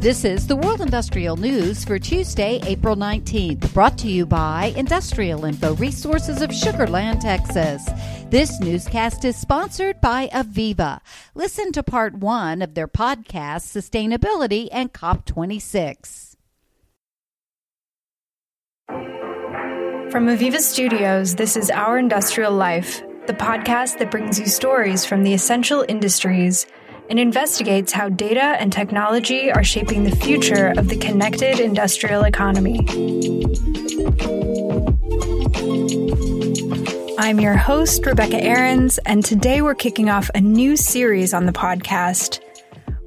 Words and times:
This 0.00 0.24
is 0.24 0.46
the 0.46 0.56
World 0.56 0.80
Industrial 0.80 1.36
News 1.36 1.84
for 1.84 1.98
Tuesday, 1.98 2.58
April 2.64 2.96
19th, 2.96 3.74
brought 3.74 3.98
to 3.98 4.08
you 4.08 4.24
by 4.24 4.72
Industrial 4.74 5.44
Info 5.44 5.74
Resources 5.74 6.40
of 6.40 6.54
Sugar 6.54 6.86
Land, 6.86 7.20
Texas. 7.20 7.86
This 8.30 8.58
newscast 8.60 9.26
is 9.26 9.36
sponsored 9.36 10.00
by 10.00 10.28
AVEVA. 10.28 11.00
Listen 11.34 11.70
to 11.72 11.82
part 11.82 12.14
one 12.14 12.62
of 12.62 12.72
their 12.72 12.88
podcast, 12.88 13.68
Sustainability 13.68 14.70
and 14.72 14.90
COP26. 14.90 16.36
From 18.88 20.28
AVEVA 20.28 20.60
Studios, 20.60 21.34
this 21.34 21.58
is 21.58 21.70
Our 21.70 21.98
Industrial 21.98 22.50
Life, 22.50 23.02
the 23.26 23.34
podcast 23.34 23.98
that 23.98 24.10
brings 24.10 24.40
you 24.40 24.46
stories 24.46 25.04
from 25.04 25.24
the 25.24 25.34
essential 25.34 25.84
industries 25.86 26.64
and 27.10 27.18
investigates 27.18 27.92
how 27.92 28.08
data 28.08 28.40
and 28.40 28.72
technology 28.72 29.50
are 29.52 29.64
shaping 29.64 30.04
the 30.04 30.16
future 30.16 30.72
of 30.78 30.88
the 30.88 30.96
connected 30.96 31.60
industrial 31.60 32.22
economy. 32.22 32.78
I'm 37.18 37.40
your 37.40 37.56
host, 37.56 38.06
Rebecca 38.06 38.42
Ahrens, 38.42 38.98
and 39.04 39.24
today 39.24 39.60
we're 39.60 39.74
kicking 39.74 40.08
off 40.08 40.30
a 40.34 40.40
new 40.40 40.76
series 40.76 41.34
on 41.34 41.44
the 41.44 41.52
podcast 41.52 42.40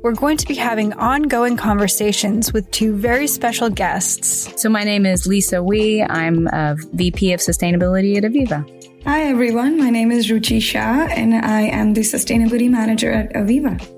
we're 0.04 0.12
going 0.12 0.36
to 0.36 0.46
be 0.46 0.56
having 0.56 0.92
ongoing 0.94 1.56
conversations 1.56 2.52
with 2.52 2.70
two 2.72 2.94
very 2.94 3.26
special 3.26 3.70
guests. 3.70 4.62
So, 4.62 4.68
my 4.68 4.84
name 4.84 5.06
is 5.06 5.26
Lisa 5.26 5.64
Wee. 5.64 6.04
I'm 6.04 6.48
a 6.48 6.76
VP 6.92 7.32
of 7.32 7.40
Sustainability 7.40 8.18
at 8.18 8.24
AVEVA. 8.24 9.04
Hi, 9.06 9.24
everyone. 9.24 9.78
My 9.78 9.90
name 9.90 10.12
is 10.12 10.30
Ruchi 10.30 10.62
Shah, 10.62 11.08
and 11.10 11.34
I 11.34 11.62
am 11.62 11.94
the 11.94 12.02
Sustainability 12.02 12.70
Manager 12.70 13.12
at 13.12 13.32
AVEVA. 13.34 13.93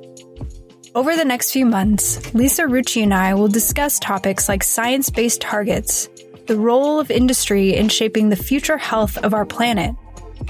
Over 0.95 1.17
the 1.17 1.25
next 1.25 1.51
few 1.51 1.65
months, 1.65 2.33
Lisa 2.33 2.61
Ruchi 2.61 3.03
and 3.03 3.13
I 3.13 3.33
will 3.33 3.49
discuss 3.49 3.99
topics 3.99 4.47
like 4.47 4.63
science 4.63 5.09
based 5.09 5.41
targets, 5.41 6.07
the 6.47 6.57
role 6.57 7.01
of 7.01 7.11
industry 7.11 7.75
in 7.75 7.89
shaping 7.89 8.29
the 8.29 8.38
future 8.38 8.77
health 8.77 9.17
of 9.17 9.33
our 9.33 9.45
planet, 9.45 9.93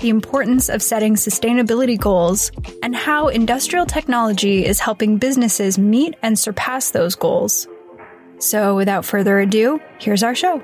the 0.02 0.10
importance 0.10 0.70
of 0.70 0.84
setting 0.84 1.16
sustainability 1.16 2.00
goals, 2.00 2.52
and 2.84 2.96
how 2.96 3.30
industrial 3.30 3.88
technology 3.88 4.64
is 4.64 4.80
helping 4.80 5.18
businesses 5.18 5.80
meet 5.80 6.14
and 6.22 6.38
surpass 6.38 6.92
those 6.92 7.16
goals. 7.16 7.68
So, 8.38 8.76
without 8.76 9.04
further 9.04 9.40
ado, 9.40 9.82
here's 9.98 10.22
our 10.22 10.36
show. 10.36 10.62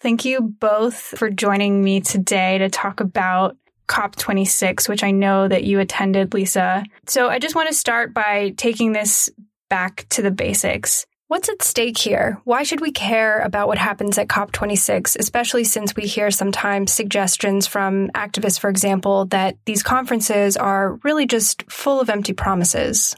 Thank 0.00 0.24
you 0.24 0.40
both 0.40 0.94
for 0.96 1.28
joining 1.28 1.84
me 1.84 2.00
today 2.00 2.56
to 2.56 2.70
talk 2.70 3.00
about 3.00 3.58
COP26, 3.90 4.88
which 4.88 5.02
I 5.02 5.10
know 5.10 5.48
that 5.48 5.64
you 5.64 5.80
attended, 5.80 6.32
Lisa. 6.32 6.84
So 7.06 7.28
I 7.28 7.38
just 7.38 7.54
want 7.54 7.68
to 7.68 7.74
start 7.74 8.14
by 8.14 8.54
taking 8.56 8.92
this 8.92 9.28
back 9.68 10.06
to 10.10 10.22
the 10.22 10.30
basics. 10.30 11.06
What's 11.26 11.48
at 11.48 11.62
stake 11.62 11.96
here? 11.96 12.40
Why 12.44 12.64
should 12.64 12.80
we 12.80 12.90
care 12.90 13.38
about 13.40 13.68
what 13.68 13.78
happens 13.78 14.18
at 14.18 14.26
COP26, 14.26 15.16
especially 15.16 15.62
since 15.62 15.94
we 15.94 16.02
hear 16.02 16.30
sometimes 16.30 16.92
suggestions 16.92 17.68
from 17.68 18.08
activists, 18.16 18.58
for 18.58 18.68
example, 18.68 19.26
that 19.26 19.56
these 19.64 19.84
conferences 19.84 20.56
are 20.56 20.98
really 21.04 21.26
just 21.26 21.70
full 21.70 22.00
of 22.00 22.10
empty 22.10 22.32
promises? 22.32 23.14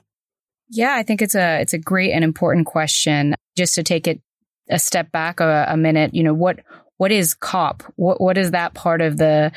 Yeah, 0.68 0.94
I 0.94 1.04
think 1.04 1.22
it's 1.22 1.34
a 1.34 1.60
it's 1.60 1.72
a 1.72 1.78
great 1.78 2.12
and 2.12 2.22
important 2.22 2.66
question. 2.66 3.34
Just 3.56 3.74
to 3.76 3.82
take 3.82 4.06
it 4.06 4.20
a 4.68 4.78
step 4.78 5.10
back 5.10 5.40
a, 5.40 5.66
a 5.68 5.76
minute, 5.76 6.14
you 6.14 6.22
know, 6.22 6.34
what 6.34 6.60
what 7.03 7.11
is 7.11 7.34
COP? 7.34 7.83
What, 7.97 8.20
what 8.20 8.34
does 8.34 8.53
that 8.53 8.75
part 8.75 9.00
of 9.00 9.17
the 9.17 9.50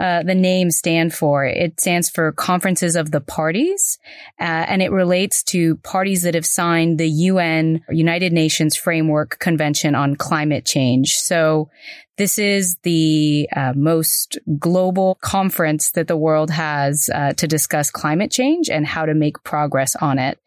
uh, 0.00 0.24
the 0.24 0.34
name 0.34 0.72
stand 0.72 1.14
for? 1.14 1.44
It 1.44 1.80
stands 1.80 2.10
for 2.10 2.32
Conferences 2.32 2.96
of 2.96 3.12
the 3.12 3.20
Parties, 3.20 4.00
uh, 4.40 4.42
and 4.42 4.82
it 4.82 4.90
relates 4.90 5.44
to 5.44 5.76
parties 5.76 6.22
that 6.22 6.34
have 6.34 6.44
signed 6.44 6.98
the 6.98 7.08
UN 7.08 7.82
United 7.88 8.32
Nations 8.32 8.76
Framework 8.76 9.38
Convention 9.38 9.94
on 9.94 10.16
Climate 10.16 10.66
Change. 10.66 11.12
So 11.12 11.70
this 12.16 12.36
is 12.36 12.76
the 12.82 13.48
uh, 13.54 13.74
most 13.76 14.36
global 14.58 15.18
conference 15.20 15.92
that 15.92 16.08
the 16.08 16.16
world 16.16 16.50
has 16.50 17.08
uh, 17.14 17.32
to 17.34 17.46
discuss 17.46 17.92
climate 17.92 18.32
change 18.32 18.68
and 18.68 18.84
how 18.84 19.06
to 19.06 19.14
make 19.14 19.44
progress 19.44 19.94
on 19.94 20.18
it. 20.18 20.40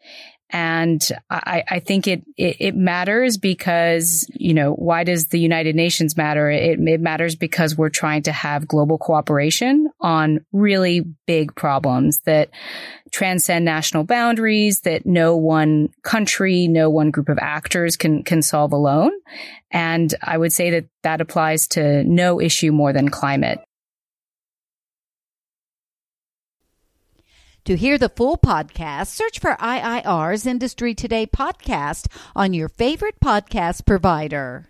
And 0.52 1.02
I, 1.30 1.64
I 1.66 1.78
think 1.80 2.06
it, 2.06 2.22
it, 2.36 2.56
it, 2.60 2.76
matters 2.76 3.38
because, 3.38 4.28
you 4.34 4.52
know, 4.52 4.74
why 4.74 5.02
does 5.02 5.26
the 5.26 5.40
United 5.40 5.74
Nations 5.74 6.14
matter? 6.14 6.50
It, 6.50 6.78
it 6.78 7.00
matters 7.00 7.36
because 7.36 7.76
we're 7.76 7.88
trying 7.88 8.24
to 8.24 8.32
have 8.32 8.68
global 8.68 8.98
cooperation 8.98 9.90
on 9.98 10.44
really 10.52 11.06
big 11.26 11.54
problems 11.54 12.18
that 12.26 12.50
transcend 13.12 13.64
national 13.64 14.04
boundaries 14.04 14.80
that 14.82 15.06
no 15.06 15.36
one 15.36 15.88
country, 16.02 16.68
no 16.68 16.90
one 16.90 17.10
group 17.10 17.30
of 17.30 17.38
actors 17.40 17.96
can, 17.96 18.22
can 18.22 18.42
solve 18.42 18.72
alone. 18.72 19.12
And 19.70 20.14
I 20.22 20.36
would 20.36 20.52
say 20.52 20.70
that 20.70 20.84
that 21.02 21.22
applies 21.22 21.66
to 21.68 22.04
no 22.04 22.42
issue 22.42 22.72
more 22.72 22.92
than 22.92 23.08
climate. 23.08 23.60
To 27.66 27.76
hear 27.76 27.96
the 27.96 28.08
full 28.08 28.38
podcast, 28.38 29.06
search 29.06 29.38
for 29.38 29.52
IIR's 29.60 30.46
Industry 30.46 30.96
Today 30.96 31.28
podcast 31.28 32.08
on 32.34 32.52
your 32.54 32.68
favorite 32.68 33.20
podcast 33.24 33.86
provider. 33.86 34.66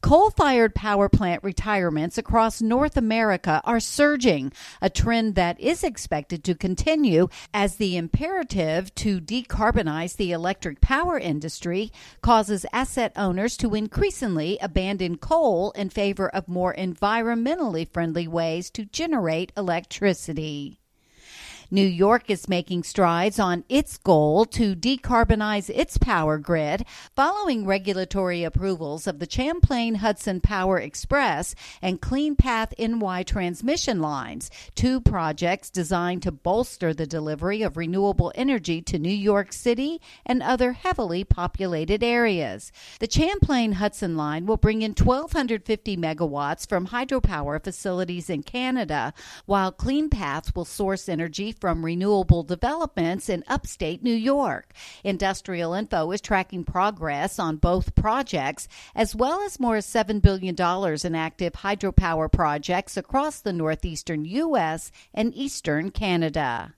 Coal 0.00 0.30
fired 0.30 0.74
power 0.74 1.10
plant 1.10 1.44
retirements 1.44 2.16
across 2.16 2.62
North 2.62 2.96
America 2.96 3.60
are 3.64 3.78
surging, 3.78 4.54
a 4.80 4.88
trend 4.88 5.34
that 5.34 5.60
is 5.60 5.84
expected 5.84 6.42
to 6.44 6.54
continue 6.54 7.28
as 7.52 7.76
the 7.76 7.94
imperative 7.94 8.94
to 8.94 9.20
decarbonize 9.20 10.16
the 10.16 10.32
electric 10.32 10.80
power 10.80 11.18
industry 11.18 11.92
causes 12.22 12.64
asset 12.72 13.12
owners 13.16 13.54
to 13.58 13.74
increasingly 13.74 14.56
abandon 14.62 15.18
coal 15.18 15.72
in 15.72 15.90
favor 15.90 16.30
of 16.30 16.48
more 16.48 16.74
environmentally 16.74 17.86
friendly 17.86 18.26
ways 18.26 18.70
to 18.70 18.86
generate 18.86 19.52
electricity. 19.58 20.80
New 21.70 21.86
York 21.86 22.28
is 22.28 22.48
making 22.48 22.82
strides 22.82 23.38
on 23.38 23.64
its 23.68 23.96
goal 23.96 24.44
to 24.44 24.76
decarbonize 24.76 25.70
its 25.70 25.96
power 25.96 26.38
grid 26.38 26.84
following 27.16 27.64
regulatory 27.64 28.44
approvals 28.44 29.06
of 29.06 29.18
the 29.18 29.30
Champlain 29.30 29.96
Hudson 29.96 30.40
Power 30.40 30.78
Express 30.78 31.54
and 31.80 32.00
Clean 32.00 32.36
Path 32.36 32.74
NY 32.78 33.22
transmission 33.22 34.00
lines, 34.00 34.50
two 34.74 35.00
projects 35.00 35.70
designed 35.70 36.22
to 36.22 36.32
bolster 36.32 36.92
the 36.92 37.06
delivery 37.06 37.62
of 37.62 37.76
renewable 37.76 38.32
energy 38.34 38.82
to 38.82 38.98
New 38.98 39.08
York 39.08 39.52
City 39.52 40.00
and 40.26 40.42
other 40.42 40.72
heavily 40.72 41.24
populated 41.24 42.02
areas. 42.02 42.72
The 43.00 43.10
Champlain 43.10 43.72
Hudson 43.72 44.16
line 44.16 44.46
will 44.46 44.56
bring 44.56 44.82
in 44.82 44.92
1,250 44.92 45.96
megawatts 45.96 46.68
from 46.68 46.88
hydropower 46.88 47.62
facilities 47.62 48.28
in 48.28 48.42
Canada, 48.42 49.14
while 49.46 49.72
Clean 49.72 50.10
Path 50.10 50.54
will 50.54 50.64
source 50.64 51.08
energy 51.08 51.52
from 51.64 51.82
renewable 51.82 52.42
developments 52.42 53.30
in 53.30 53.42
upstate 53.48 54.02
New 54.02 54.14
York. 54.14 54.74
Industrial 55.02 55.72
Info 55.72 56.12
is 56.12 56.20
tracking 56.20 56.62
progress 56.62 57.38
on 57.38 57.56
both 57.56 57.94
projects, 57.94 58.68
as 58.94 59.16
well 59.16 59.40
as 59.40 59.58
more 59.58 59.80
than 59.80 60.20
$7 60.20 60.20
billion 60.20 60.54
in 61.06 61.14
active 61.14 61.54
hydropower 61.54 62.30
projects 62.30 62.98
across 62.98 63.40
the 63.40 63.54
northeastern 63.54 64.26
U.S. 64.26 64.92
and 65.14 65.34
eastern 65.34 65.90
Canada. 65.90 66.74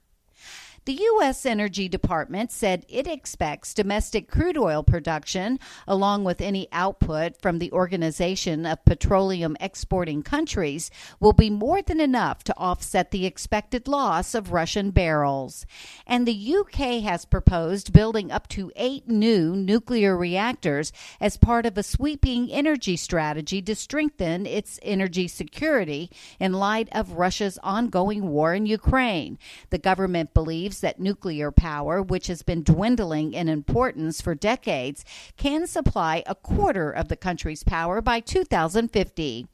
The 0.87 0.93
U.S. 0.93 1.45
Energy 1.45 1.89
Department 1.89 2.49
said 2.49 2.85
it 2.87 3.07
expects 3.07 3.73
domestic 3.73 4.31
crude 4.31 4.57
oil 4.57 4.83
production, 4.83 5.59
along 5.85 6.23
with 6.23 6.39
any 6.39 6.69
output 6.71 7.41
from 7.41 7.59
the 7.59 7.73
Organization 7.73 8.65
of 8.65 8.85
Petroleum 8.85 9.57
Exporting 9.59 10.23
Countries, 10.23 10.89
will 11.19 11.33
be 11.33 11.49
more 11.49 11.81
than 11.81 11.99
enough 11.99 12.41
to 12.45 12.55
offset 12.55 13.11
the 13.11 13.25
expected 13.25 13.89
loss 13.89 14.33
of 14.33 14.53
Russian 14.53 14.91
barrels. 14.91 15.65
And 16.05 16.25
the 16.25 16.55
UK 16.55 17.03
has 17.03 17.25
proposed 17.25 17.91
building 17.91 18.31
up 18.31 18.47
to 18.47 18.71
eight 18.77 19.09
new 19.09 19.57
nuclear 19.57 20.15
reactors 20.15 20.93
as 21.19 21.35
part 21.35 21.65
of 21.65 21.77
a 21.77 21.83
sweeping 21.83 22.49
energy 22.49 22.95
strategy 22.95 23.61
to 23.61 23.75
strengthen 23.75 24.45
its 24.45 24.79
energy 24.81 25.27
security 25.27 26.09
in 26.39 26.53
light 26.53 26.87
of 26.93 27.11
Russia's 27.11 27.59
ongoing 27.61 28.29
war 28.29 28.53
in 28.53 28.65
Ukraine. 28.65 29.37
The 29.69 29.79
government 29.79 30.33
believes 30.33 30.76
believes 30.77 30.81
that 30.81 30.99
nuclear 30.99 31.51
power, 31.51 32.01
which 32.01 32.25
has 32.27 32.41
been 32.43 32.63
dwindling 32.63 33.33
in 33.33 33.49
importance 33.49 34.21
for 34.21 34.35
decades, 34.35 35.03
can 35.37 35.65
supply 35.67 36.23
a 36.25 36.35
quarter 36.35 36.91
of 36.91 37.09
the 37.09 37.15
country's 37.15 37.63
power 37.63 38.01
by 38.01 38.19
2050. 38.19 39.47